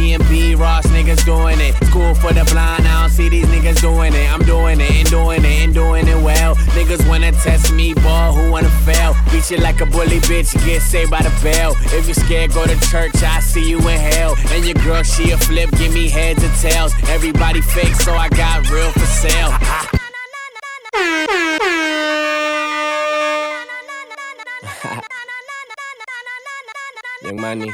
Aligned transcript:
B 0.00 0.54
Ross 0.54 0.86
niggas 0.86 1.26
doing 1.26 1.60
it. 1.60 1.74
School 1.84 2.14
for 2.14 2.32
the 2.32 2.42
blind, 2.50 2.88
I 2.88 3.02
don't 3.02 3.10
see 3.10 3.28
these 3.28 3.44
niggas 3.46 3.82
doing 3.82 4.14
it. 4.14 4.32
I'm 4.32 4.42
doing 4.46 4.80
it 4.80 4.90
and 4.90 5.10
doing 5.10 5.44
it 5.44 5.60
and 5.62 5.74
doing 5.74 6.08
it 6.08 6.16
well. 6.16 6.54
Niggas 6.76 7.06
wanna 7.06 7.32
test 7.32 7.70
me, 7.72 7.92
ball, 7.92 8.32
who 8.32 8.50
wanna 8.50 8.70
fail? 8.86 9.14
Beat 9.30 9.50
you 9.50 9.58
like 9.58 9.82
a 9.82 9.86
bully 9.86 10.20
bitch, 10.20 10.54
get 10.64 10.80
saved 10.80 11.10
by 11.10 11.20
the 11.20 11.32
bell. 11.42 11.76
If 11.92 12.08
you 12.08 12.14
scared, 12.14 12.54
go 12.54 12.64
to 12.64 12.80
church, 12.88 13.22
I 13.22 13.40
see 13.40 13.68
you 13.68 13.78
in 13.78 14.00
hell. 14.14 14.36
And 14.52 14.64
your 14.64 14.82
girl, 14.82 15.02
she 15.02 15.32
a 15.32 15.36
flip, 15.36 15.70
give 15.72 15.92
me 15.92 16.08
heads 16.08 16.42
or 16.42 16.52
tails. 16.62 16.94
Everybody 17.08 17.60
fake, 17.60 17.94
so 17.96 18.14
I 18.14 18.30
got 18.30 18.70
real 18.70 18.90
for 18.92 19.00
sale. 19.00 19.52
Young 27.22 27.40
money. 27.40 27.72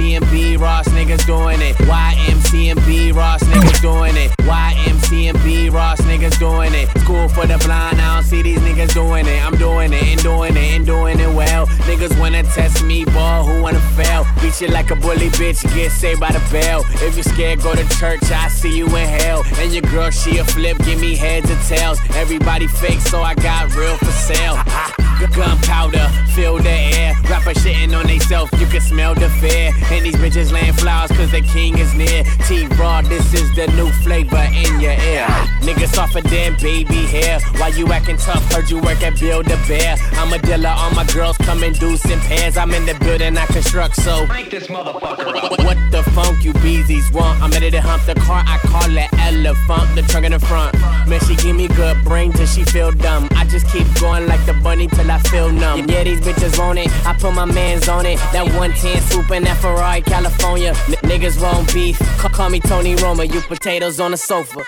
YMC 0.00 0.16
and 0.16 0.30
B 0.30 0.56
Ross 0.56 0.88
niggas 0.88 1.26
doing 1.26 1.60
it. 1.60 1.76
YMC 1.76 2.70
and 2.70 2.86
B 2.86 3.12
Ross 3.12 3.42
niggas 3.42 3.82
doing 3.82 4.16
it. 4.16 4.30
YMC 4.40 5.28
and 5.28 5.44
B 5.44 5.68
Ross 5.68 6.00
niggas 6.02 6.38
doing 6.38 6.72
it. 6.74 6.88
School 7.00 7.28
for 7.28 7.46
the 7.46 7.58
blind, 7.58 8.00
I 8.00 8.14
don't 8.14 8.24
see 8.24 8.40
these 8.40 8.58
niggas 8.60 8.94
doing 8.94 9.26
it. 9.26 9.44
I'm 9.44 9.56
doing 9.58 9.92
it 9.92 10.02
and 10.02 10.22
doing 10.22 10.56
it 10.56 10.74
and 10.74 10.86
doing 10.86 11.20
it 11.20 11.28
well. 11.28 11.66
Niggas 11.86 12.18
wanna 12.18 12.42
test 12.44 12.82
me, 12.82 13.04
ball, 13.04 13.44
who 13.44 13.60
wanna 13.62 13.80
fail? 13.94 14.24
Beat 14.40 14.58
you 14.62 14.68
like 14.68 14.90
a 14.90 14.96
bully 14.96 15.28
bitch, 15.36 15.62
get 15.74 15.92
saved 15.92 16.20
by 16.20 16.32
the 16.32 16.42
bell. 16.50 16.82
If 17.06 17.16
you 17.18 17.22
scared, 17.22 17.60
go 17.60 17.74
to 17.74 17.86
church, 17.98 18.22
I 18.32 18.48
see 18.48 18.74
you 18.74 18.86
in 18.86 19.08
hell. 19.20 19.42
And 19.58 19.70
your 19.70 19.82
girl, 19.82 20.10
she 20.10 20.38
a 20.38 20.44
flip, 20.44 20.78
give 20.78 20.98
me 20.98 21.14
heads 21.14 21.50
or 21.50 21.60
tails. 21.68 21.98
Everybody 22.14 22.68
fake, 22.68 23.00
so 23.00 23.20
I 23.20 23.34
got 23.34 23.74
real 23.74 23.96
for 23.98 24.12
sale. 24.12 24.56
Gunpowder, 25.28 26.08
fill 26.34 26.58
the 26.58 26.70
air. 26.70 27.14
Rapper 27.28 27.54
shitting 27.54 27.96
on 27.96 28.06
theyself, 28.06 28.50
you 28.58 28.66
can 28.66 28.80
smell 28.80 29.14
the 29.14 29.28
fear. 29.40 29.72
And 29.90 30.04
these 30.04 30.16
bitches 30.16 30.52
laying 30.52 30.72
flowers 30.72 31.10
cause 31.12 31.30
the 31.30 31.40
king 31.40 31.78
is 31.78 31.94
near. 31.94 32.24
T 32.46 32.66
Raw, 32.78 33.02
this 33.02 33.32
is 33.34 33.54
the 33.54 33.66
new 33.76 33.90
flavor 34.02 34.48
in 34.52 34.80
your 34.80 34.92
ear. 34.92 35.26
Niggas 35.62 35.98
off 35.98 36.14
a 36.16 36.22
damn 36.22 36.56
baby 36.56 37.06
hair. 37.06 37.40
Why 37.58 37.68
you 37.68 37.86
acting 37.92 38.16
tough? 38.16 38.42
Heard 38.52 38.70
you 38.70 38.78
work 38.80 39.02
at 39.02 39.18
Build 39.20 39.46
a 39.46 39.56
Bear. 39.68 39.96
I'm 40.12 40.32
a 40.32 40.38
dealer, 40.38 40.70
all 40.70 40.90
my 40.92 41.04
girls 41.06 41.36
come 41.38 41.62
in 41.62 41.72
deuce 41.74 42.04
in 42.06 42.18
pairs. 42.20 42.56
I'm 42.56 42.72
in 42.72 42.86
the 42.86 42.94
building, 42.94 43.36
I 43.36 43.46
construct, 43.46 43.96
so. 43.96 44.26
Crank 44.26 44.50
this 44.50 44.66
motherfucker 44.68 45.36
up. 45.36 45.58
What 45.64 45.78
the 45.90 46.02
funk 46.10 46.44
you 46.44 46.52
beezies 46.54 47.12
want? 47.12 47.40
I'm 47.42 47.50
ready 47.50 47.70
to 47.70 47.80
hump 47.80 48.04
the 48.06 48.14
car, 48.14 48.42
I 48.46 48.58
call 48.58 48.96
it 48.96 49.08
elephant, 49.18 49.94
the 49.94 50.02
trunk 50.02 50.26
in 50.26 50.32
the 50.32 50.40
front. 50.40 50.74
Man, 51.06 51.20
she 51.20 51.36
give 51.36 51.56
me 51.56 51.68
good 51.68 52.02
brain 52.04 52.32
till 52.32 52.46
she 52.46 52.64
feel 52.64 52.92
dumb. 52.92 53.28
I 53.32 53.44
just 53.44 53.66
keep 53.68 53.86
going 54.00 54.26
like 54.26 54.44
the 54.46 54.54
bunny 54.54 54.86
till 54.86 55.09
I 55.10 55.18
feel 55.18 55.50
numb. 55.50 55.88
Yeah, 55.88 56.04
these 56.04 56.20
bitches 56.20 56.58
want 56.58 56.78
it, 56.78 56.88
I 57.06 57.14
put 57.14 57.34
my 57.34 57.44
mans 57.44 57.88
on 57.88 58.06
it. 58.06 58.18
That 58.32 58.44
110 58.44 59.02
swoop 59.02 59.30
in 59.32 59.42
that 59.44 59.56
Ferrari, 59.58 60.02
California. 60.02 60.68
N- 60.88 60.94
niggas 61.10 61.42
want 61.42 61.72
beef, 61.74 61.98
call, 62.18 62.30
call 62.30 62.50
me 62.50 62.60
Tony 62.60 62.94
Roma, 62.94 63.24
you 63.24 63.40
potatoes 63.42 63.98
on 63.98 64.12
the 64.12 64.16
sofa. 64.16 64.62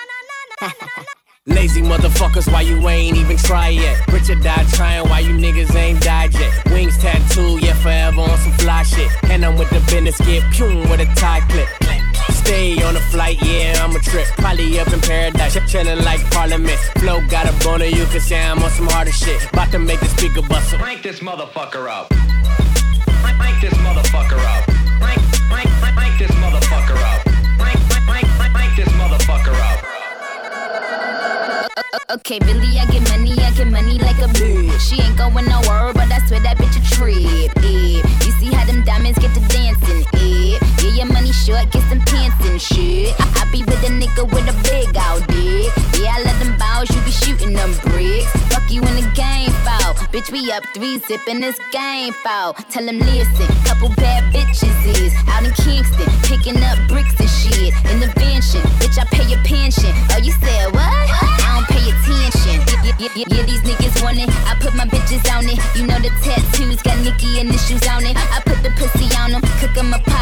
Lazy 1.46 1.82
motherfuckers, 1.82 2.52
why 2.52 2.60
you 2.60 2.76
ain't 2.88 3.16
even 3.16 3.36
try 3.36 3.68
yet? 3.68 4.06
Richard 4.08 4.42
died 4.42 4.66
trying, 4.68 5.08
why 5.08 5.20
you 5.20 5.34
niggas 5.34 5.74
ain't 5.74 6.00
died 6.00 6.32
yet? 6.34 6.64
Wings 6.70 6.96
tattoo, 6.98 7.58
yeah, 7.60 7.74
forever 7.74 8.20
on 8.20 8.38
some 8.38 8.52
fly 8.52 8.82
shit. 8.82 9.10
And 9.24 9.44
I'm 9.44 9.56
with 9.56 9.70
the 9.70 9.80
business, 9.90 10.20
get 10.20 10.42
pum 10.54 10.88
with 10.88 11.00
a 11.00 11.06
tie 11.16 11.40
clip. 11.48 11.68
Stay 12.44 12.82
on 12.82 12.96
a 12.96 13.00
flight, 13.00 13.38
yeah, 13.42 13.82
I'm 13.82 13.94
a 13.94 14.00
trip. 14.00 14.26
Probably 14.36 14.78
up 14.78 14.92
in 14.92 15.00
paradise, 15.00 15.56
chillin' 15.70 16.04
like 16.04 16.20
Parliament. 16.30 16.78
Flow 16.98 17.20
got 17.28 17.48
a 17.48 17.52
boner, 17.64 17.86
you 17.86 18.04
can 18.06 18.20
say 18.20 18.42
I'm 18.42 18.62
on 18.62 18.70
some 18.70 18.88
harder 18.88 19.12
shit. 19.12 19.42
About 19.52 19.70
to 19.72 19.78
make 19.78 20.00
the 20.00 20.06
speaker 20.06 20.42
bustle. 20.42 20.78
Crank 20.78 21.02
this 21.02 21.20
motherfucker 21.20 21.88
up. 21.88 22.08
Crank, 22.08 23.38
crank 23.38 23.60
this 23.60 23.74
motherfucker 23.74 24.38
up. 24.38 24.64
Crank, 25.00 25.20
crank, 25.48 25.68
crank, 25.80 25.96
crank 25.96 26.18
this 26.18 26.30
motherfucker 26.42 26.98
up. 26.98 27.22
Crank, 27.58 27.78
crank, 27.88 28.04
crank, 28.06 28.26
crank, 28.36 28.52
crank 28.54 28.76
this 28.76 28.88
motherfucker 28.88 29.54
up. 29.54 29.78
Okay, 32.10 32.38
Billy, 32.40 32.78
I 32.78 32.84
get 32.92 33.08
money, 33.08 33.32
I 33.40 33.50
get 33.52 33.68
money 33.68 33.98
like 33.98 34.18
a 34.18 34.28
bitch. 34.36 34.80
She 34.80 35.00
ain't 35.00 35.16
going 35.16 35.46
nowhere, 35.46 35.94
but 35.94 36.12
I 36.12 36.18
swear 36.26 36.40
that 36.40 36.58
bitch 36.58 36.76
a 36.76 36.82
trip. 36.94 37.16
Yeah. 37.62 38.04
You 38.26 38.32
see 38.36 38.52
how 38.52 38.66
them 38.66 38.84
diamonds 38.84 39.18
get 39.18 39.32
to 39.32 39.40
dancing? 39.48 40.04
Yeah, 40.12 40.58
yeah, 40.82 40.94
your 40.94 41.06
money 41.06 41.32
short, 41.32 41.70
get 41.70 41.82
some 41.88 42.00
and 42.40 42.60
shit. 42.60 43.14
I, 43.20 43.42
I 43.42 43.50
be 43.52 43.62
with 43.64 43.82
a 43.84 43.92
nigga 43.92 44.24
with 44.24 44.46
a 44.48 44.56
big 44.64 44.96
out 44.96 45.20
dick. 45.28 45.72
Yeah, 46.00 46.16
I 46.16 46.22
let 46.22 46.36
them 46.42 46.56
bows, 46.58 46.88
you 46.90 47.00
be 47.02 47.10
shooting 47.10 47.52
them 47.52 47.72
bricks. 47.84 48.30
Fuck 48.52 48.70
you 48.70 48.80
in 48.82 48.94
the 48.96 49.08
game, 49.14 49.50
foul. 49.66 49.94
Bitch, 50.12 50.30
we 50.30 50.50
up 50.52 50.64
three, 50.74 50.98
zipping 50.98 51.40
this 51.40 51.58
game, 51.72 52.12
foul. 52.24 52.54
Tell 52.70 52.84
them, 52.84 52.98
listen, 52.98 53.46
couple 53.64 53.88
bad 53.96 54.32
bitches 54.32 54.76
is 54.86 55.14
out 55.28 55.44
in 55.44 55.52
Kingston, 55.52 56.08
picking 56.24 56.62
up 56.62 56.78
bricks 56.88 57.18
and 57.18 57.30
shit. 57.30 57.74
In 57.90 58.00
the 58.00 58.10
mansion, 58.16 58.62
bitch, 58.80 58.98
I 58.98 59.04
pay 59.10 59.28
your 59.28 59.42
pension. 59.44 59.92
Oh, 60.12 60.20
you 60.22 60.32
said 60.38 60.72
what? 60.72 60.82
I 60.82 61.60
don't 61.60 61.68
pay 61.68 61.84
attention. 61.90 62.62
Yeah, 62.84 62.96
yeah, 62.98 63.12
yeah, 63.16 63.26
yeah, 63.28 63.44
these 63.44 63.62
niggas 63.62 64.02
want 64.02 64.18
it. 64.18 64.28
I 64.46 64.56
put 64.60 64.74
my 64.74 64.86
bitches 64.86 65.24
on 65.34 65.44
it. 65.44 65.58
You 65.76 65.86
know 65.86 65.98
the 65.98 66.10
tattoos 66.22 66.82
got 66.82 66.98
Nicki 67.04 67.40
initials 67.40 67.86
on 67.88 68.04
it. 68.06 68.16
I 68.16 68.40
put 68.44 68.62
the 68.62 68.70
pussy 68.78 69.08
on 69.18 69.32
them, 69.32 69.42
cook 69.60 69.76
'em 69.76 69.92
a 69.92 69.98
pot 69.98 70.21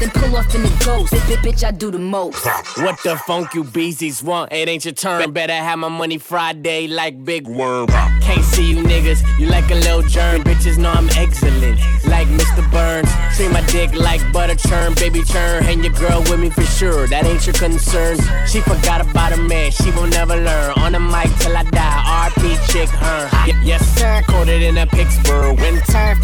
then 0.00 0.10
pull 0.10 0.36
off 0.36 0.54
in 0.54 0.62
the 0.62 0.84
ghost. 0.84 1.12
Bitch, 1.12 1.36
bitch, 1.38 1.64
I 1.64 1.70
do 1.70 1.90
the 1.90 1.98
most. 1.98 2.44
What 2.78 2.98
the 3.02 3.16
funk 3.26 3.54
you 3.54 3.64
beezies 3.64 4.22
want? 4.22 4.52
It 4.52 4.68
ain't 4.68 4.84
your 4.84 4.94
turn. 4.94 5.32
Better 5.32 5.52
have 5.52 5.78
my 5.78 5.88
money 5.88 6.18
Friday 6.18 6.86
like 6.86 7.24
Big 7.24 7.46
Worm. 7.46 7.86
Can't 7.88 8.44
see 8.44 8.70
you 8.70 8.82
niggas, 8.82 9.22
you 9.38 9.46
like 9.46 9.70
a 9.70 9.74
little 9.74 10.02
germ. 10.02 10.42
Bitches 10.44 10.78
know 10.78 10.90
I'm 10.90 11.08
excellent, 11.10 11.78
like 12.06 12.26
Mr. 12.28 12.62
Burns. 12.70 13.08
Treat 13.36 13.50
my 13.50 13.60
dick 13.66 13.94
like 13.94 14.20
butter 14.32 14.54
churn, 14.54 14.94
baby 14.94 15.22
churn. 15.24 15.62
Hang 15.62 15.82
your 15.82 15.92
girl 15.92 16.20
with 16.22 16.40
me 16.40 16.50
for 16.50 16.62
sure, 16.62 17.06
that 17.08 17.24
ain't 17.26 17.46
your 17.46 17.54
concern. 17.54 18.18
She 18.46 18.60
forgot 18.60 19.00
about 19.00 19.32
a 19.32 19.36
man, 19.36 19.70
she 19.70 19.90
will 19.90 20.06
never 20.06 20.36
learn. 20.36 20.72
On 20.78 20.92
the 20.92 21.00
mic 21.00 21.30
till 21.40 21.56
I 21.56 21.64
die, 21.64 22.30
RP 22.30 22.72
chick 22.72 22.88
her. 22.88 23.28
Y- 23.46 23.60
yes 23.64 23.86
sir, 23.98 24.22
coated 24.28 24.62
in 24.62 24.78
a 24.78 24.86
Pittsburgh 24.86 25.58
winter, 25.60 25.82
fresher 25.84 25.92
than 25.94 26.23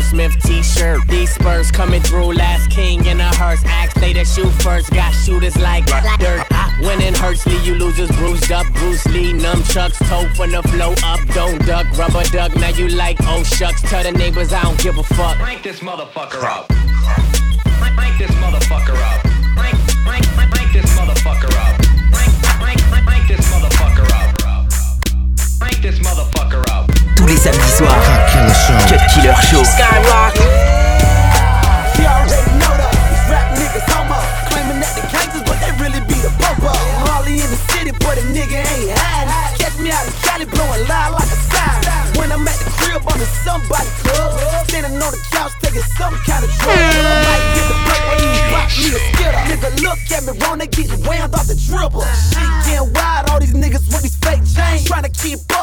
Will 0.00 0.06
Smith 0.06 0.42
t-shirt. 0.42 1.06
These 1.08 1.34
Spurs 1.34 1.70
coming 1.70 2.00
through, 2.00 2.32
last 2.32 2.70
king 2.70 3.04
in 3.04 3.20
a 3.20 3.34
hearse. 3.34 3.62
Axe 3.66 3.92
they 3.94 4.12
the 4.14 4.24
shoot 4.24 4.50
first, 4.62 4.90
got 4.90 5.12
shooters 5.12 5.56
like 5.58 5.84
dirt. 6.18 6.46
Winning 6.80 7.14
hurts, 7.14 7.46
leave 7.46 7.66
you 7.66 7.74
losers 7.74 8.10
bruised 8.12 8.50
up. 8.50 8.66
Bruce 8.74 9.04
Lee, 9.08 9.32
nunchucks, 9.32 9.98
toe 10.08 10.26
from 10.34 10.52
the 10.52 10.62
flow 10.68 10.94
up. 11.04 11.20
Don't 11.34 11.58
duck, 11.66 11.86
rubber 11.98 12.24
duck. 12.30 12.54
Now 12.56 12.70
you 12.70 12.88
like 12.88 13.18
oh 13.22 13.42
shucks. 13.42 13.82
Tell 13.82 14.02
the 14.02 14.12
neighbors 14.12 14.52
I 14.52 14.62
don't 14.62 14.80
give 14.80 14.96
a 14.96 15.02
fuck. 15.02 15.36
Crank 15.36 15.62
this 15.62 15.80
motherfucker 15.80 16.44
up. 16.44 16.68
Crank 16.68 18.18
this 18.18 18.30
motherfucker 18.40 18.96
up. 18.96 19.20
Crank 19.56 19.76
this 20.72 20.90
motherfucker 20.96 21.52
up. 21.56 21.76
This 23.28 23.46
motherfucker 23.52 24.10
up. 24.10 24.68
Crank 25.60 25.82
this 25.82 25.98
motherfucker 26.00 26.58
up. 26.60 26.69
Tous 27.30 27.36
les 27.36 27.42
samedis 27.42 27.76
soirs, 27.78 27.94
Killer 28.32 28.54
Show. 28.54 28.74
Cut 28.88 28.98
Killer 29.14 29.34
Show. 29.46 29.62
You 31.94 32.06
already 32.10 32.50
know 32.58 32.74
that 32.74 32.90
these 32.90 33.24
rap 33.30 33.54
niggas 33.54 33.86
homo 33.86 34.18
Claiming 34.50 34.82
that 34.82 34.90
they 34.98 35.06
gangsters, 35.14 35.46
but 35.46 35.54
they 35.62 35.70
really 35.78 36.02
be 36.10 36.18
the 36.26 36.32
popo 36.42 36.74
Harley 37.06 37.38
in 37.38 37.46
the 37.46 37.60
city, 37.70 37.94
but 38.02 38.18
a 38.18 38.24
nigga 38.34 38.58
ain't 38.58 38.98
hiding. 38.98 39.62
Catch 39.62 39.78
me 39.78 39.94
out 39.94 40.02
in 40.10 40.14
Cali, 40.26 40.46
blowing 40.50 40.82
loud 40.90 41.22
like 41.22 41.30
a 41.30 41.38
siren. 41.54 42.18
When 42.18 42.32
I'm 42.34 42.42
at 42.50 42.58
the 42.58 42.70
crib, 42.82 43.06
I'm 43.06 43.20
in 43.22 43.30
somebody 43.46 43.90
club 44.02 44.66
Standing 44.66 44.98
on 44.98 45.14
the 45.14 45.22
couch, 45.30 45.54
taking 45.62 45.86
some 45.94 46.18
kind 46.26 46.42
of 46.42 46.50
drug. 46.58 46.74
Might 46.74 47.46
get 47.54 47.66
the 47.70 47.78
break 47.86 48.02
when 48.10 48.18
you 48.26 48.42
rock 48.50 48.70
me 48.74 48.90
a 48.90 49.00
skitter 49.06 49.38
Nigga, 49.50 49.70
look 49.82 49.98
at 50.10 50.22
me 50.26 50.32
wrong, 50.40 50.58
they 50.58 50.66
getting 50.66 50.98
whammed 51.06 51.34
off 51.34 51.46
the 51.46 51.54
dribble. 51.54 52.02
Shit 52.30 52.48
getting 52.66 52.90
wild, 52.90 53.30
all 53.30 53.38
these 53.38 53.52
niggas 53.54 53.86
with 53.90 54.02
these 54.02 54.18
fake 54.22 54.42
chains. 54.46 54.86
Trying 54.86 55.04
to 55.06 55.12
keep 55.12 55.38
up, 55.58 55.59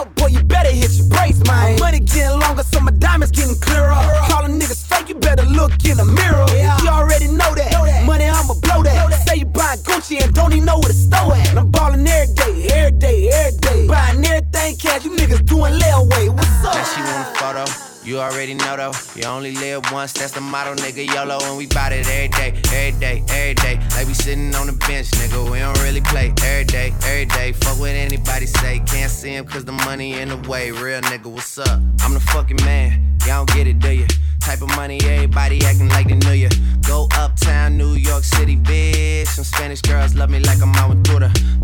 already 18.47 18.65
know 18.65 18.91
though, 18.91 19.19
you 19.19 19.27
only 19.27 19.51
live 19.51 19.91
once, 19.91 20.13
that's 20.13 20.31
the 20.31 20.39
motto, 20.41 20.73
nigga. 20.75 21.05
YOLO, 21.05 21.39
and 21.43 21.57
we 21.57 21.67
bout 21.67 21.91
it 21.91 22.07
every 22.07 22.29
day, 22.29 22.53
every 22.71 22.99
day, 22.99 23.23
every 23.29 23.53
day. 23.55 23.79
Like 23.95 24.07
we 24.07 24.13
sitting 24.13 24.55
on 24.55 24.67
the 24.67 24.73
bench, 24.87 25.11
nigga. 25.11 25.51
We 25.51 25.59
don't 25.59 25.77
really 25.81 26.01
play 26.01 26.33
every 26.43 26.63
day, 26.63 26.93
every 27.03 27.25
day. 27.25 27.51
Fuck 27.51 27.79
what 27.79 27.89
anybody 27.89 28.45
say, 28.45 28.79
can't 28.85 29.11
see 29.11 29.35
him 29.35 29.45
cause 29.45 29.65
the 29.65 29.73
money 29.73 30.13
in 30.13 30.29
the 30.29 30.37
way. 30.49 30.71
Real 30.71 31.01
nigga, 31.01 31.25
what's 31.25 31.57
up? 31.57 31.79
I'm 32.01 32.13
the 32.13 32.21
fucking 32.31 32.63
man, 32.63 33.17
y'all 33.25 33.45
don't 33.45 33.57
get 33.57 33.67
it, 33.67 33.79
do 33.79 33.91
you? 33.91 34.07
Type 34.39 34.61
of 34.61 34.69
money, 34.77 34.99
everybody 35.03 35.63
acting 35.65 35.89
like 35.89 36.07
they 36.07 36.15
knew 36.15 36.31
ya. 36.31 36.49
Go 36.87 37.09
uptown, 37.17 37.77
New 37.77 37.95
York 37.95 38.23
City, 38.23 38.55
bitch. 38.55 39.27
Some 39.27 39.43
Spanish 39.43 39.81
girls 39.81 40.15
love 40.15 40.29
me 40.29 40.39
like 40.39 40.61
I'm 40.61 40.73
out 40.75 40.89
with. 40.89 41.07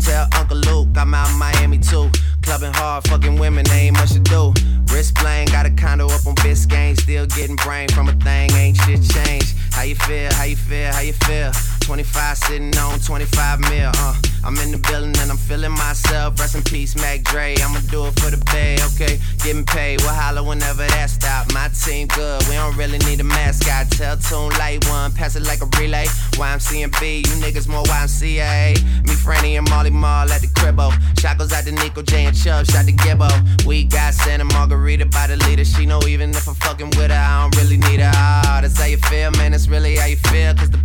Tell 0.00 0.28
Uncle 0.36 0.58
Luke 0.58 0.88
I'm 0.96 1.14
out 1.14 1.32
Miami 1.38 1.78
too. 1.78 2.10
Clubbing 2.44 2.74
hard, 2.74 3.08
fucking 3.08 3.38
women, 3.38 3.68
ain't 3.70 3.96
much 3.96 4.12
to 4.12 4.18
do. 4.18 4.52
Wrist 4.92 5.14
bling, 5.14 5.46
got 5.46 5.64
a 5.64 5.70
condo 5.70 6.06
up 6.06 6.26
on 6.26 6.34
Biscayne, 6.36 6.94
still 7.00 7.26
getting 7.26 7.56
brain 7.56 7.88
from 7.88 8.08
a 8.08 8.12
thing, 8.12 8.52
ain't 8.52 8.76
shit 8.76 9.02
changed. 9.02 9.56
How 9.72 9.82
you 9.82 9.94
feel? 9.94 10.30
How 10.32 10.44
you 10.44 10.56
feel? 10.56 10.92
How 10.92 11.00
you 11.00 11.14
feel? 11.14 11.73
25 11.84 12.38
sitting 12.38 12.76
on 12.78 12.98
25 12.98 13.60
mil, 13.60 13.90
uh. 13.94 14.16
I'm 14.44 14.58
in 14.58 14.72
the 14.72 14.78
building 14.78 15.16
and 15.20 15.30
I'm 15.30 15.38
feeling 15.38 15.72
myself. 15.72 16.38
Rest 16.38 16.54
in 16.54 16.62
peace, 16.62 16.94
Mac 16.96 17.22
Dre. 17.24 17.54
I'ma 17.56 17.80
do 17.88 18.04
it 18.04 18.20
for 18.20 18.28
the 18.28 18.36
pay, 18.44 18.76
okay? 18.92 19.18
Getting 19.42 19.64
paid, 19.64 20.02
we'll 20.02 20.12
holler 20.12 20.42
whenever 20.42 20.84
that 20.84 21.08
stop. 21.08 21.50
My 21.54 21.68
team 21.68 22.08
good, 22.08 22.44
we 22.48 22.54
don't 22.54 22.76
really 22.76 22.98
need 23.08 23.20
a 23.20 23.24
mascot. 23.24 23.90
Tell 23.90 24.18
Tune 24.18 24.52
Light 24.60 24.84
One, 24.88 25.12
pass 25.12 25.34
it 25.34 25.44
like 25.44 25.62
a 25.62 25.68
relay. 25.80 26.04
YMCMB, 26.36 27.24
you 27.24 27.34
niggas 27.40 27.68
more 27.68 27.84
YMCA. 27.84 28.76
Me, 29.08 29.14
Franny, 29.16 29.56
and 29.56 29.68
Mally 29.70 29.88
Mall 29.88 30.30
at 30.30 30.42
the 30.42 30.48
cribbo. 30.48 30.92
Shot 31.18 31.38
goes 31.38 31.52
out 31.52 31.64
to 31.64 31.72
Nico 31.72 32.02
J 32.02 32.26
and 32.26 32.36
Chubb, 32.36 32.66
shot 32.66 32.84
to 32.84 32.92
Gibbo. 32.92 33.32
We 33.64 33.84
got 33.84 34.12
Santa 34.12 34.44
Margherita 34.44 35.06
by 35.06 35.26
the 35.26 35.38
leader. 35.48 35.64
She 35.64 35.86
know 35.86 36.00
even 36.06 36.30
if 36.30 36.46
I'm 36.46 36.54
fucking 36.54 36.92
with 37.00 37.10
her, 37.10 37.16
I 37.16 37.48
don't 37.48 37.56
really 37.56 37.78
need 37.78 38.00
her. 38.00 38.12
Ah, 38.12 38.58
that's 38.60 38.78
how 38.78 38.84
you 38.84 38.98
feel, 38.98 39.30
man. 39.32 39.52
That's 39.52 39.68
really 39.68 39.96
how 39.96 40.06
you 40.06 40.16
feel. 40.16 40.52
Cause 40.54 40.70
the 40.70 40.78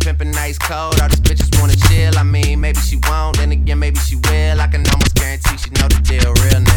nice 0.50 0.58
cold. 0.58 1.00
All 1.00 1.08
these 1.08 1.20
bitches 1.20 1.60
wanna 1.60 1.76
chill. 1.76 2.18
I 2.18 2.22
mean, 2.22 2.60
maybe 2.60 2.80
she 2.80 2.96
won't, 3.08 3.36
then 3.36 3.52
again, 3.52 3.78
maybe 3.78 3.98
she 4.00 4.16
will. 4.16 4.60
I 4.60 4.66
can 4.66 4.86
almost 4.88 5.14
guarantee 5.14 5.56
she 5.56 5.70
know 5.70 5.88
the 5.88 6.00
deal. 6.02 6.32
Real? 6.42 6.69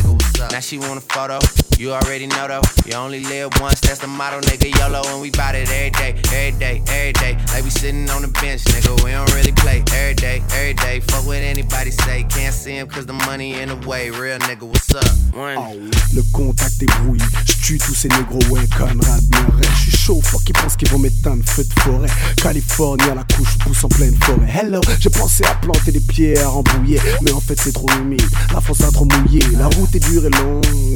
Now 0.54 0.60
she 0.60 0.78
want 0.78 0.98
a 0.98 1.02
photo. 1.02 1.40
You 1.80 1.94
already 1.94 2.28
know 2.28 2.48
though. 2.48 2.62
You 2.86 2.94
only 2.94 3.22
live 3.22 3.50
once, 3.60 3.80
that's 3.82 3.98
the 3.98 4.06
motto, 4.06 4.40
nigga. 4.42 4.70
YOLO, 4.78 5.02
and 5.08 5.20
we 5.20 5.32
bout 5.32 5.56
it 5.56 5.68
every 5.68 5.90
day, 5.90 6.14
every 6.32 6.60
day, 6.60 6.84
every 6.90 7.14
day. 7.14 7.38
Like 7.48 7.64
we 7.64 7.72
sitting 7.72 8.08
on 8.12 8.22
the 8.22 8.28
bench, 8.28 8.62
nigga. 8.66 9.04
We 9.04 9.12
don't 9.14 9.34
really 9.34 9.52
play 9.52 9.84
every 9.92 10.14
day, 10.14 10.44
every 10.54 10.76
day. 10.76 11.00
Fuck 11.00 11.26
what 11.26 11.38
anybody 11.38 11.90
say. 11.90 12.24
Can't 12.30 12.54
see 12.54 12.78
him 12.78 12.88
cause 12.88 13.08
the 13.08 13.14
money 13.26 13.60
in 13.60 13.70
the 13.70 13.88
way. 13.88 14.12
Real 14.12 14.38
nigga, 14.38 14.62
what's 14.62 14.94
up? 14.94 15.04
One. 15.34 15.90
Le 16.14 16.22
contact 16.32 16.80
est 16.84 16.86
brouillé, 16.86 17.26
j'tue 17.44 17.80
tous 17.80 17.96
ces 17.96 18.08
négros, 18.10 18.38
ouais, 18.52 18.68
Conrad 18.78 19.24
Murray. 19.32 19.68
J'suis 19.78 19.98
chaud, 19.98 20.22
fuck, 20.24 20.44
ils 20.48 20.54
pensent 20.54 20.76
qu'ils 20.76 20.90
vont 20.90 21.00
m'éteindre, 21.00 21.44
feu 21.44 21.64
de 21.64 21.80
forêt. 21.82 22.10
Californie 22.38 23.10
à 23.10 23.16
la 23.16 23.24
couche, 23.24 23.58
pousse 23.58 23.84
en 23.84 23.90
pleine 23.90 24.16
forêt. 24.22 24.48
Hello, 24.48 24.80
j'ai 25.00 25.10
pensé 25.10 25.44
à 25.46 25.56
planter 25.56 25.92
des 25.92 26.00
pierres 26.00 26.56
embrouillées, 26.56 27.02
mais 27.24 27.32
en 27.32 27.42
fait 27.42 27.60
c'est 27.60 27.72
trop 27.72 27.90
humide. 27.98 28.22
La 28.54 28.62
France 28.62 28.82
a 28.82 28.92
trop 28.92 29.06
mouillé, 29.06 29.42
la 29.58 29.66
route 29.66 29.96
est 29.96 30.00
dure 30.08 30.24
et 30.24 30.30
longue, 30.30 30.43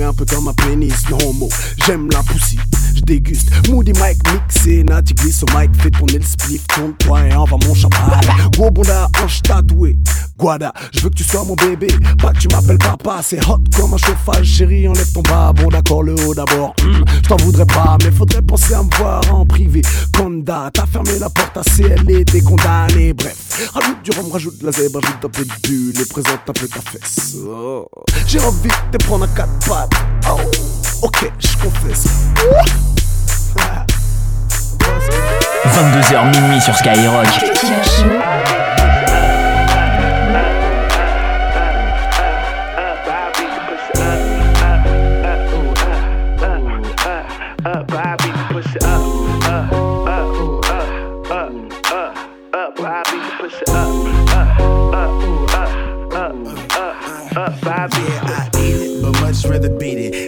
un 0.08 0.14
peu 0.14 0.26
comme 0.26 0.46
ma 0.46 0.54
pénis. 0.54 1.10
Non, 1.10 1.18
j'aime 1.86 2.10
la 2.12 2.24
poussie, 2.24 2.60
j'déguste. 3.08 3.50
Moody 3.70 3.94
Mike 3.94 4.20
mixé, 4.32 4.84
Nati 4.84 5.14
glisse 5.14 5.44
au 5.44 5.58
mic, 5.58 5.70
fais 5.82 5.90
tourner 5.90 6.20
le 6.20 6.26
spliff, 6.26 6.66
tourne-toi 6.68 7.28
et 7.28 7.34
envoie 7.34 7.58
mon 7.66 7.74
champagne. 7.74 8.28
Gros 8.52 8.70
bonda, 8.70 9.10
hanche 9.24 9.42
tatoué. 9.42 9.98
Guada, 10.38 10.72
je 10.94 11.00
veux 11.02 11.10
que 11.10 11.16
tu 11.16 11.24
sois 11.24 11.44
mon 11.46 11.56
bébé, 11.56 11.88
pas 12.22 12.32
que 12.32 12.38
tu 12.38 12.48
m'appelles 12.50 12.78
papa, 12.78 13.22
c'est 13.24 13.44
hot 13.50 13.58
comme 13.76 13.96
un 13.96 13.98
chauffage, 13.98 14.46
chérie, 14.46 14.88
enlève 14.88 15.12
ton 15.12 15.24
bas, 15.24 15.52
bon 15.52 15.68
d'accord, 15.70 16.04
le 16.04 16.14
haut 16.14 16.36
d'abord, 16.36 16.76
Hmm, 16.84 17.04
je 17.24 17.28
t'en 17.28 17.38
voudrais 17.38 17.66
pas, 17.66 17.98
mais 18.04 18.12
faudrait 18.12 18.44
penser 18.44 18.76
à 18.76 18.84
me 18.84 18.90
voir 18.98 19.22
en 19.34 19.48
privé, 19.48 19.82
Conda, 20.16 20.70
t'as 20.72 20.86
fermé 20.86 21.18
la 21.20 21.32
porte 21.32 21.58
à 21.58 21.64
CL, 21.64 22.06
t'es 22.26 22.42
condamné, 22.42 23.14
bref, 23.14 23.72
rajoute 23.74 24.04
du 24.04 24.12
rhum, 24.12 24.32
rajoute 24.32 24.60
de 24.60 24.66
la 24.68 24.72
zèbre, 24.72 25.00
rajoute 25.02 25.26
un 25.26 25.30
peu 25.30 25.44
de 25.44 25.52
bulle, 25.68 26.00
et 26.00 26.06
présente 26.06 26.40
un 26.48 26.54
peu 26.54 26.68
ta 26.68 26.82
fesse, 26.82 27.36
Oh. 27.44 27.88
j'ai 28.28 28.40
envie 28.40 28.70
de 28.92 28.98
te 28.98 29.04
prendre 29.06 29.24
à 29.24 29.28
quatre 29.30 29.68
pattes, 29.68 29.90
oh, 30.30 30.38
ok, 31.02 31.32
je 31.40 31.58
confesse, 31.58 32.06
22h 35.76 36.42
minuit 36.42 36.62
sur 36.62 36.76
Skyrock. 36.76 37.28
Yeah, 57.98 58.50
I 58.54 58.60
eat 58.60 58.76
it, 58.76 59.02
but 59.02 59.22
much 59.22 59.46
rather 59.46 59.70
beat 59.70 59.98
it. 59.98 60.27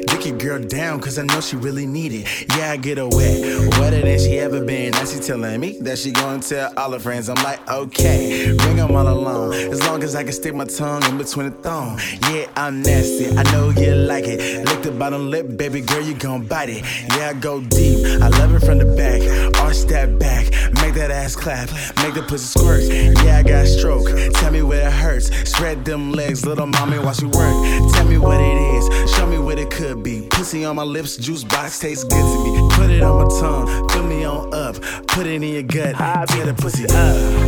Down, 0.90 1.00
cause 1.00 1.20
I 1.20 1.24
know 1.24 1.40
she 1.40 1.56
really 1.56 1.86
need 1.86 2.14
it. 2.14 2.50
Yeah, 2.58 2.72
I 2.72 2.78
get 2.78 2.98
her 2.98 3.08
wet, 3.08 3.70
wetter 3.78 4.02
than 4.02 4.18
she 4.18 4.40
ever 4.40 4.66
been. 4.66 4.90
Now 4.90 5.06
she 5.06 5.20
telling 5.20 5.60
me 5.60 5.78
that 5.82 6.00
she 6.00 6.10
gonna 6.10 6.42
tell 6.42 6.74
all 6.78 6.92
her 6.94 6.98
friends. 6.98 7.30
I'm 7.30 7.36
like, 7.44 7.60
okay, 7.70 8.56
bring 8.58 8.78
them 8.78 8.96
all 8.96 9.08
along. 9.08 9.54
As 9.54 9.84
long 9.84 10.02
as 10.02 10.16
I 10.16 10.24
can 10.24 10.34
stick 10.34 10.56
my 10.56 10.66
tongue 10.66 11.04
in 11.04 11.20
between 11.20 11.52
the 11.52 11.56
thong. 11.58 12.00
Yeah, 12.32 12.48
I'm 12.56 12.82
nasty, 12.82 13.38
I 13.38 13.44
know 13.52 13.70
you 13.70 13.94
like 13.94 14.26
it. 14.26 14.66
Lick 14.66 14.82
the 14.82 14.90
bottom 14.90 15.30
lip, 15.30 15.58
baby 15.58 15.82
girl, 15.82 16.02
you 16.02 16.16
gon' 16.16 16.48
bite 16.48 16.70
it. 16.70 16.84
Yeah, 17.16 17.30
I 17.30 17.34
go 17.34 17.62
deep, 17.62 18.04
I 18.24 18.30
love 18.40 18.56
it 18.56 18.66
from 18.66 18.80
the 18.80 18.86
back. 18.86 19.22
Arch 19.62 19.82
that 19.90 20.18
back, 20.18 20.46
make 20.82 20.96
that 20.96 21.12
ass 21.12 21.36
clap, 21.36 21.70
make 22.02 22.16
the 22.16 22.26
pussy 22.28 22.60
squirt. 22.60 22.82
Yeah, 23.24 23.38
I 23.38 23.44
got 23.44 23.68
stroke, 23.68 24.10
tell 24.34 24.52
me 24.52 24.64
where 24.64 24.88
it 24.88 24.94
hurts. 24.94 25.28
Spread 25.52 25.86
them 25.86 26.14
legs, 26.14 26.48
little 26.48 26.66
mommy, 26.66 26.98
watch 26.98 27.22
you 27.22 27.30
work. 27.30 27.94
Tell 27.94 28.06
me 28.06 28.18
what 28.18 28.42
it 28.42 28.58
is, 28.58 29.14
show 29.14 29.28
me 29.28 29.38
what 29.38 29.60
it 29.60 29.70
could 29.70 30.02
be. 30.02 30.28
Pussy 30.32 30.66
on 30.66 30.76
my 30.76 30.79
lips, 30.84 31.18
juice 31.18 31.44
box 31.44 31.80
tastes 31.80 32.04
good 32.04 32.22
to 32.22 32.44
me. 32.44 32.70
Put 32.72 32.90
it 32.90 33.02
on 33.02 33.24
my 33.24 33.30
tongue, 33.40 33.90
fill 33.90 34.04
me 34.04 34.24
on 34.24 34.54
up, 34.54 34.76
put 35.08 35.26
it 35.26 35.42
in 35.42 35.44
your 35.44 35.64
gut, 35.64 35.96
tear 36.30 36.46
the 36.46 36.54
pussy 36.54 36.86
up, 36.86 36.94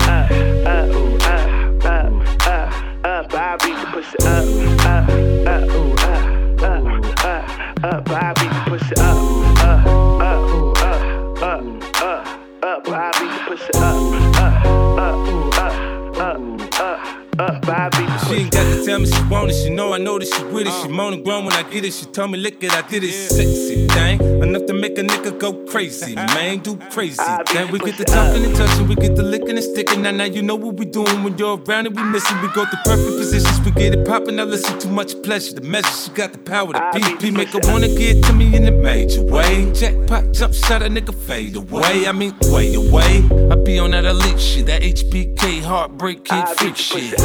up, 0.07 0.31
up, 0.67 0.89
ooh, 0.95 1.15
up, 1.15 1.85
up, 1.85 2.11
up, 2.47 2.71
up, 3.05 3.33
I 3.33 3.57
beat 3.63 3.77
the 3.79 3.85
pussy 3.91 4.17
up, 4.21 4.45
up, 4.85 5.09
up, 5.47 5.69
ooh, 5.71 5.93
up, 5.93 6.23
up, 6.63 6.83
up, 7.25 7.43
up, 7.83 8.09
I 8.17 8.31
beat 8.39 8.51
the 8.51 8.61
pussy 13.47 13.73
up, 13.75 13.95
up, 14.37 14.65
up, 14.99 15.27
ooh, 15.27 15.49
up, 15.49 16.17
up, 16.17 16.79
up. 16.79 17.20
She 17.31 18.35
ain't 18.35 18.51
got 18.51 18.63
to 18.63 18.85
tell 18.85 18.99
me 18.99 19.05
she 19.05 19.23
want 19.23 19.51
it. 19.51 19.55
She 19.55 19.69
know 19.69 19.93
I 19.93 19.97
know 19.97 20.19
that 20.19 20.27
she 20.27 20.43
with 20.45 20.67
it. 20.67 20.73
She 20.81 20.87
uh. 20.87 20.89
moaning 20.89 21.23
grown 21.23 21.45
when 21.45 21.53
I 21.53 21.63
get 21.63 21.85
it. 21.85 21.93
She 21.93 22.05
told 22.05 22.31
me 22.31 22.37
lick 22.37 22.61
it, 22.61 22.73
I 22.73 22.81
did 22.81 23.03
it. 23.03 23.13
Sexy 23.13 23.87
thing, 23.87 24.19
enough 24.43 24.65
to 24.65 24.73
make 24.73 24.97
a 24.97 25.01
nigga 25.01 25.37
go 25.39 25.53
crazy. 25.65 26.15
Uh-huh. 26.15 26.35
Man, 26.35 26.59
do 26.59 26.77
crazy. 26.91 27.21
Then 27.53 27.71
we 27.71 27.79
get 27.79 27.97
the 27.97 28.05
talking 28.05 28.43
and 28.43 28.55
touching, 28.55 28.87
we 28.87 28.95
get 28.95 29.15
the 29.15 29.23
licking 29.23 29.51
and 29.51 29.63
sticking. 29.63 30.01
Now, 30.01 30.11
now 30.11 30.25
you 30.25 30.41
know 30.41 30.55
what 30.55 30.75
we 30.75 30.85
doing 30.85 31.23
when 31.23 31.37
you're 31.37 31.57
around 31.57 31.87
and 31.87 31.95
we 31.95 32.03
missing. 32.03 32.39
We 32.41 32.47
go 32.49 32.65
through 32.65 32.79
perfect 32.83 33.17
positions, 33.17 33.59
we 33.61 33.71
get 33.71 33.93
it 33.93 34.05
popping. 34.05 34.35
Now 34.35 34.45
listen, 34.45 34.77
too 34.79 34.89
much 34.89 35.21
pleasure. 35.23 35.53
The 35.53 35.61
measure, 35.61 35.87
she 35.87 36.11
got 36.11 36.33
the 36.33 36.39
power. 36.39 36.73
The 36.73 36.79
PP 36.93 37.33
make 37.33 37.49
her 37.49 37.59
wanna 37.63 37.87
get 37.87 38.23
to 38.25 38.33
me 38.33 38.55
in 38.55 38.67
a 38.67 38.71
major 38.71 39.23
way. 39.23 39.71
Jackpot, 39.73 40.33
jump 40.33 40.53
shot, 40.53 40.81
a 40.81 40.89
nigga 40.89 41.13
fade 41.13 41.55
away. 41.55 42.07
I 42.07 42.11
mean, 42.11 42.33
way 42.43 42.73
away. 42.73 43.23
I 43.51 43.55
be 43.55 43.79
on 43.79 43.91
that 43.91 44.05
elite 44.05 44.39
shit, 44.39 44.65
that 44.65 44.81
HBK 44.81 45.61
heartbreak 45.61 46.25
kid 46.25 46.47
freak 46.57 46.75
shit. 46.75 47.20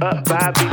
I'm 0.00 0.54
me, 0.54 0.67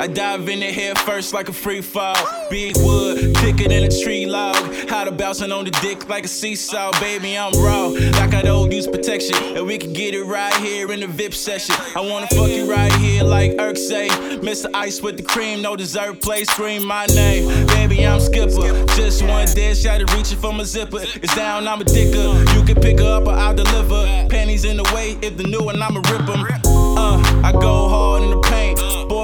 I 0.00 0.06
dive 0.06 0.48
in 0.48 0.60
the 0.60 0.72
head 0.72 0.98
first 1.00 1.34
like 1.34 1.50
a 1.50 1.52
free 1.52 1.82
fall. 1.82 2.16
Big 2.48 2.74
wood, 2.78 3.36
thicker 3.36 3.68
than 3.68 3.84
a 3.84 4.02
tree 4.02 4.24
log. 4.24 4.56
How 4.88 5.04
to 5.04 5.12
bouncing 5.12 5.52
on 5.52 5.66
the 5.66 5.70
dick 5.82 6.08
like 6.08 6.24
a 6.24 6.28
seesaw, 6.28 6.98
baby. 7.00 7.36
I'm 7.36 7.52
raw, 7.62 7.88
like 8.18 8.32
I 8.32 8.40
don't 8.40 8.72
use 8.72 8.86
protection. 8.86 9.36
And 9.58 9.66
we 9.66 9.76
can 9.76 9.92
get 9.92 10.14
it 10.14 10.24
right 10.24 10.54
here 10.54 10.90
in 10.90 11.00
the 11.00 11.06
VIP 11.06 11.34
session. 11.34 11.74
I 11.94 12.00
wanna 12.00 12.28
fuck 12.28 12.48
you 12.48 12.64
right 12.64 12.90
here 12.94 13.24
like 13.24 13.56
Irk 13.58 13.76
say. 13.76 14.08
Mr. 14.08 14.70
Ice 14.72 15.02
with 15.02 15.18
the 15.18 15.22
cream, 15.22 15.60
no 15.60 15.76
dessert 15.76 16.22
play, 16.22 16.44
scream 16.44 16.86
my 16.86 17.04
name. 17.04 17.66
Baby, 17.66 18.06
I'm 18.06 18.20
Skipper. 18.20 18.86
Just 18.96 19.22
one 19.22 19.46
dead 19.48 19.76
shot 19.76 20.00
at 20.00 20.10
reaching 20.14 20.38
for 20.38 20.54
my 20.54 20.64
zipper. 20.64 21.00
It's 21.02 21.36
down, 21.36 21.68
I'm 21.68 21.78
a 21.82 21.84
dicker. 21.84 22.42
You 22.54 22.64
can 22.64 22.80
pick 22.80 23.00
her 23.00 23.16
up 23.18 23.26
or 23.26 23.32
I'll 23.32 23.54
deliver. 23.54 24.06
Panties 24.30 24.64
in 24.64 24.78
the 24.78 24.90
way, 24.94 25.18
if 25.20 25.36
the 25.36 25.44
new 25.44 25.62
one, 25.62 25.82
I'ma 25.82 26.00
rip 26.10 26.26
'em. 26.26 26.46
Uh, 26.64 27.42
I 27.44 27.52
go 27.52 27.86
hard 27.90 28.22
in 28.22 28.30
the. 28.30 28.49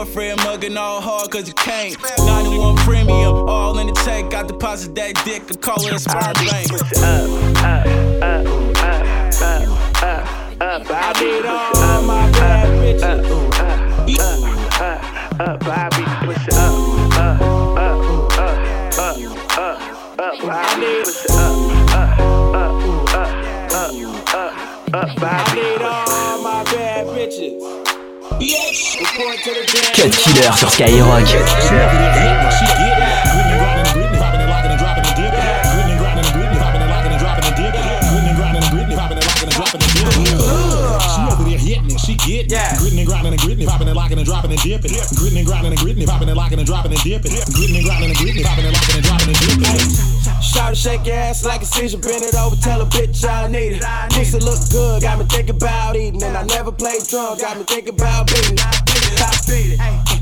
Boyfriend 0.07 0.39
mugging 0.45 0.77
all 0.77 1.01
hard 1.01 1.31
cause 1.31 1.49
you 1.49 1.55
can't. 1.55 1.97
91 2.19 2.77
premium, 2.77 3.49
all 3.49 3.79
in 3.79 3.89
the 3.89 3.93
tank. 3.93 4.35
I 4.35 4.45
deposit 4.45 4.95
that 4.95 5.21
dick, 5.25 5.43
I 5.51 5.55
call 5.57 5.85
it 5.85 5.93
a 5.93 5.99
sperm 5.99 6.33
bank. 6.47 6.71
I 10.89 11.13
need 11.21 11.47
all 11.47 12.03
my 12.03 12.31
bad 12.33 12.69
bitches. 12.81 13.03
I 13.03 13.17
need 14.07 14.21
I 15.59 15.91
need 20.39 20.97
all 20.97 20.97
my 20.97 20.97
bad 20.97 21.03
bitches. 21.03 21.37
Yeah. 25.57 25.76
Cut 29.17 30.11
Killer 30.11 30.53
sur 30.59 30.71
Skyrock. 30.71 31.25
Gritting 42.79 42.99
and 42.99 43.07
grinding 43.07 43.33
and 43.33 43.41
gritting, 43.41 43.67
popping 43.67 43.89
and 43.89 43.97
locking 43.97 44.19
and 44.19 44.27
dropping 44.27 44.51
and 44.51 44.61
dipping. 44.61 44.93
Gritting 45.17 45.39
and 45.39 45.47
grinding 45.47 45.73
and 45.73 45.81
gritting, 45.81 46.07
popping 46.07 46.29
and 46.29 46.37
locking 46.37 46.59
and 46.59 46.67
dropping 46.67 46.93
and 46.93 47.03
dipping. 47.03 47.33
Gritting 47.55 47.77
and 47.77 47.85
grinding 47.87 48.11
and 48.11 48.19
gritting, 48.19 48.45
popping 48.45 48.65
and 48.67 48.75
locking 48.75 48.97
and 48.97 49.05
dropping 49.05 49.29
and 49.29 49.39
dipping. 49.39 50.26
Shout 50.57 50.71
to 50.71 50.75
shake 50.75 51.07
your 51.07 51.17
ass 51.17 51.45
like 51.45 51.61
a 51.61 51.67
seizure, 51.67 51.99
bend 51.99 52.23
it 52.23 52.35
over, 52.35 52.57
tell 52.57 52.81
a 52.81 52.87
bitch 52.87 53.29
I 53.29 53.47
need 53.47 53.77
it. 53.77 53.83
Pussy 54.09 54.39
look 54.41 54.59
good, 54.73 55.03
got 55.03 55.19
me 55.19 55.27
thinking 55.27 55.55
about 55.55 55.97
eating, 55.97 56.23
and 56.23 56.35
I 56.35 56.45
never 56.45 56.73
played 56.73 57.03
drunk, 57.07 57.41
got 57.41 57.59
me 57.59 57.65
thinking 57.65 57.93
about 57.93 58.29
beating. 58.29 58.57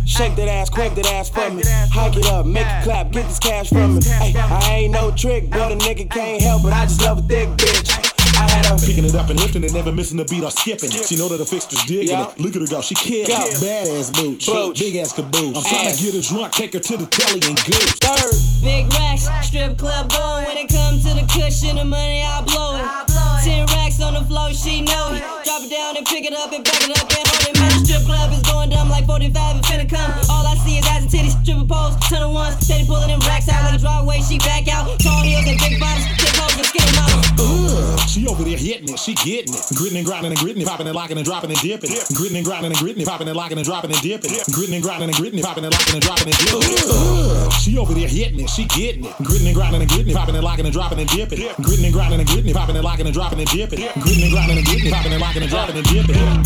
Shake 0.04 0.34
that 0.34 0.48
ass, 0.48 0.70
crank 0.70 0.96
that 0.96 1.06
ass 1.06 1.30
for 1.30 1.48
me. 1.50 1.62
Hike 1.64 2.16
it 2.16 2.26
up, 2.26 2.46
make 2.46 2.66
it 2.66 2.82
clap, 2.82 3.12
get 3.12 3.28
this 3.28 3.38
cash 3.38 3.68
from 3.68 3.94
me. 3.94 4.00
I 4.10 4.70
ain't 4.70 4.92
no 4.92 5.12
trick, 5.12 5.50
but 5.50 5.70
a 5.70 5.76
nigga 5.76 6.10
can't 6.10 6.42
help 6.42 6.64
it. 6.64 6.72
I 6.72 6.84
just 6.86 7.00
love 7.02 7.18
a 7.18 7.22
thick 7.22 7.50
bitch. 7.50 8.13
I 8.36 8.50
had 8.50 8.66
her 8.66 8.76
picking 8.86 9.04
it 9.04 9.14
up 9.14 9.30
and 9.30 9.38
lifting 9.40 9.64
it, 9.64 9.72
never 9.72 9.92
missing 9.92 10.18
a 10.20 10.24
beat 10.24 10.42
or 10.44 10.50
skipping. 10.50 10.90
it. 10.92 11.06
She 11.06 11.16
know 11.16 11.28
that 11.28 11.38
the 11.38 11.46
fixture's 11.46 11.82
digging 11.84 12.08
Yeah. 12.08 12.28
it. 12.30 12.40
Look 12.40 12.54
at 12.56 12.62
her 12.62 12.66
go, 12.68 12.80
she 12.82 12.94
kill 12.94 13.26
Go. 13.26 13.34
Badass 13.62 14.12
boots, 14.14 14.46
Boots. 14.46 14.80
big 14.80 14.96
ass 14.96 15.12
caboose. 15.12 15.56
I'm 15.56 15.62
trying 15.64 15.86
Ass. 15.88 15.98
to 15.98 16.04
get 16.04 16.14
her 16.14 16.20
drunk, 16.20 16.52
take 16.52 16.72
her 16.74 16.80
to 16.80 16.96
the 16.96 17.06
telly 17.06 17.40
and 17.46 17.56
goose. 17.64 17.92
Third, 18.00 18.34
Big 18.62 18.92
racks, 18.94 19.28
strip 19.46 19.76
club 19.78 20.10
going. 20.10 20.46
When 20.46 20.56
it 20.56 20.68
comes 20.68 21.02
to 21.04 21.14
the 21.14 21.26
cushion, 21.32 21.76
the 21.76 21.84
money 21.84 22.22
I 22.22 22.40
blow 22.42 22.76
it. 22.76 23.44
Ten 23.44 23.66
racks 23.66 24.00
on 24.00 24.14
the 24.14 24.24
floor, 24.24 24.52
she 24.54 24.80
know 24.80 25.12
it. 25.12 25.22
Drop 25.44 25.60
it 25.60 25.68
down 25.68 25.94
and 25.94 26.06
pick 26.06 26.24
it 26.24 26.32
up 26.32 26.52
and 26.56 26.64
back 26.64 26.80
it 26.80 26.96
up 26.96 27.04
and 27.04 27.20
hold 27.28 27.44
it. 27.44 27.60
Man, 27.60 27.68
the 27.68 27.84
strip 27.84 28.02
club 28.08 28.32
is 28.32 28.40
going 28.48 28.70
dumb 28.70 28.88
like 28.88 29.04
45 29.04 29.28
and 29.28 29.64
finna 29.68 29.84
come. 29.84 30.08
All 30.32 30.40
I 30.40 30.56
see 30.64 30.80
is 30.80 30.86
ass 30.88 31.04
and 31.04 31.12
titties, 31.12 31.36
stripper 31.44 31.68
poles, 31.68 32.00
ton 32.08 32.24
of 32.24 32.32
ones. 32.32 32.56
Steady 32.64 32.88
pulling 32.88 33.12
them 33.12 33.20
racks 33.28 33.52
out 33.52 33.60
like 33.60 33.76
a 33.76 33.78
driveway, 33.78 34.24
she 34.24 34.40
back 34.40 34.72
out. 34.72 34.88
Tall 35.04 35.20
heels 35.20 35.44
and 35.44 35.60
big 35.60 35.76
bottoms, 35.76 36.08
tip 36.16 36.32
hoes 36.40 36.56
and 36.56 36.64
skinny 36.64 36.88
models. 36.96 37.28
Ugh, 37.36 38.08
she 38.08 38.24
over 38.24 38.40
there 38.40 38.56
hitting 38.56 38.88
it, 38.88 38.96
she 38.96 39.12
getting 39.20 39.52
it. 39.52 39.60
Gritting 39.76 40.00
and 40.00 40.08
grinding 40.08 40.32
and 40.32 40.40
gritting 40.40 40.64
it, 40.64 40.68
popping 40.68 40.88
and 40.88 40.96
locking 40.96 41.20
and 41.20 41.28
dropping 41.28 41.52
and 41.52 41.60
dipping. 41.60 41.92
Gritting 42.16 42.40
and 42.40 42.46
grinding 42.48 42.72
and 42.72 42.80
gritting 42.80 43.04
it, 43.04 43.08
popping 43.12 43.28
and 43.28 43.36
locking 43.36 43.60
and 43.60 43.68
dropping 43.68 43.92
and 43.92 44.00
dipping. 44.00 44.32
Gritting 44.48 44.74
and 44.80 44.80
grinding 44.80 45.12
and 45.12 45.18
gritting 45.20 45.38
it, 45.38 45.44
popping 45.44 45.68
and 45.68 45.76
locking 45.76 45.92
and 45.92 46.04
dropping 46.08 46.28
and 46.32 46.38
dipping. 46.40 46.72
Ugh, 46.88 47.52
she 47.60 47.76
over 47.76 47.92
there 47.92 48.08
hitting 48.08 48.40
it, 48.40 48.48
she 48.48 48.64
getting 48.72 49.04
it. 49.04 49.12
Gritting 49.20 49.52
and 49.52 49.56
grinding 49.56 49.84
and 49.84 49.92
gritting 49.92 50.08
it, 50.08 50.16
popping 50.16 50.40
and 50.40 50.44
locking 50.44 50.64
and 50.64 50.72
dropping 50.72 51.04
and 51.04 51.08
dipping. 51.12 51.36
Gritting 51.60 51.84
and 51.84 51.92
grinding 51.92 52.24
and 52.24 52.28
gritting 52.32 52.48
it, 52.48 52.56
popping 52.56 52.80
and 52.80 52.84
locking 52.84 53.04
and 53.04 53.12
dropping 53.12 53.44
and 53.44 53.50
dipping. 53.52 53.84
Gritting 54.00 54.24
and 54.24 54.32
grinding 54.32 54.56
and 54.56 54.64
gritting 54.64 54.88
it, 54.88 54.94
popping 54.96 55.12
and 55.12 55.20
locking 55.20 55.33
and 55.42 55.50
dropping 55.50 55.76
and 55.76 55.86
dipping. 55.86 56.44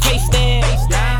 Face 0.00 0.28
down, 0.30 0.64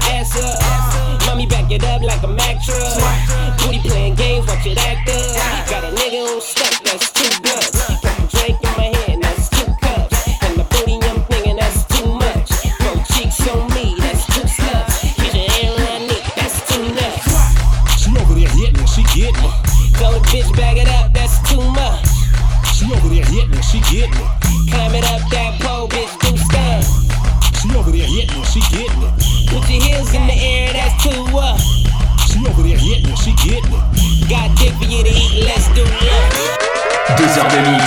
ass 0.08 0.32
up. 0.40 1.26
Mommy 1.26 1.46
back 1.46 1.70
it 1.70 1.84
up 1.84 2.00
like 2.00 2.22
a 2.22 2.28
Mack 2.28 2.62
truck. 2.64 3.58
Booty 3.58 3.80
playing 3.80 4.14
games, 4.14 4.46
watch 4.46 4.64
it 4.66 4.78
act 4.78 5.08
up. 5.10 5.68
Got 5.68 5.84
a 5.84 5.94
nigga 5.94 6.24
on 6.24 6.40
stuck, 6.40 6.82
that's 6.84 7.12
two 7.12 7.28
bloods. 7.42 8.00
Got 8.00 8.18
a 8.18 8.36
drink 8.36 8.58
in 8.62 8.76
my 8.76 8.96
hand, 8.96 9.11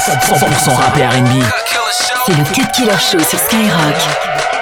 100%, 0.05 0.59
100 0.65 0.75
rap 0.75 0.97
et 0.97 1.07
R&B. 1.07 1.43
C'est 2.27 2.37
le 2.37 2.43
Cut 2.53 2.67
Killer 2.73 2.99
Show 2.99 3.17
sur 3.17 3.39
Skyrock. 3.39 4.54